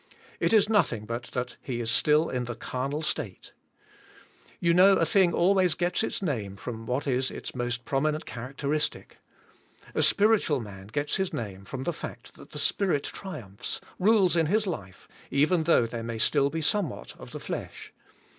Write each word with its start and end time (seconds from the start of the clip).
It 0.39 0.51
is 0.51 0.67
nothing 0.67 1.05
but 1.05 1.25
that 1.33 1.57
he 1.61 1.79
is 1.79 1.91
still 1.91 2.27
in 2.27 2.45
the 2.45 2.55
carnal 2.55 3.03
state. 3.03 3.51
You 4.59 4.73
know 4.73 4.93
a 4.95 5.05
thing 5.05 5.31
always 5.31 5.75
gets 5.75 6.01
its 6.01 6.23
name 6.23 6.55
from 6.55 6.87
what 6.87 7.05
is 7.05 7.29
its 7.29 7.53
most 7.53 7.85
prominent 7.85 8.25
characteristic. 8.25 9.19
A 9.93 10.01
spiritual 10.01 10.59
man 10.59 10.89
g 10.91 11.01
ets 11.01 11.17
his 11.17 11.31
name 11.33 11.65
from 11.65 11.83
the 11.83 11.93
fact 11.93 12.33
that 12.33 12.49
the 12.49 12.57
Spirit 12.57 13.03
triumphs, 13.03 13.79
rules 13.99 14.35
in 14.35 14.47
his 14.47 14.65
life, 14.65 15.07
even 15.29 15.63
thoug 15.63 15.83
h 15.83 15.89
there 15.91 16.01
may 16.01 16.17
still 16.17 16.49
be 16.49 16.61
somewhat 16.63 17.15
of 17.19 17.29
the 17.29 17.39
flesh. 17.39 17.93